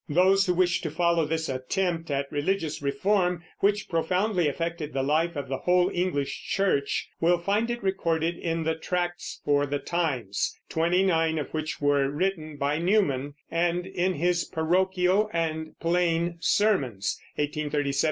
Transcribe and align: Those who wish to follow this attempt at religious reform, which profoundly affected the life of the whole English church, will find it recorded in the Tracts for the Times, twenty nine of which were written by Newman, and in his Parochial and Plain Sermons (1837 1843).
Those 0.09 0.47
who 0.47 0.55
wish 0.55 0.81
to 0.81 0.89
follow 0.89 1.25
this 1.27 1.47
attempt 1.47 2.09
at 2.09 2.31
religious 2.31 2.81
reform, 2.81 3.43
which 3.59 3.87
profoundly 3.87 4.47
affected 4.47 4.93
the 4.93 5.03
life 5.03 5.35
of 5.35 5.47
the 5.47 5.59
whole 5.59 5.91
English 5.93 6.43
church, 6.49 7.07
will 7.19 7.37
find 7.37 7.69
it 7.69 7.83
recorded 7.83 8.35
in 8.35 8.63
the 8.63 8.73
Tracts 8.73 9.41
for 9.45 9.67
the 9.67 9.77
Times, 9.77 10.57
twenty 10.69 11.03
nine 11.03 11.37
of 11.37 11.49
which 11.53 11.79
were 11.79 12.09
written 12.09 12.57
by 12.57 12.79
Newman, 12.79 13.35
and 13.51 13.85
in 13.85 14.15
his 14.15 14.43
Parochial 14.45 15.29
and 15.33 15.77
Plain 15.79 16.37
Sermons 16.39 17.19
(1837 17.35 17.35
1843). 17.77 17.93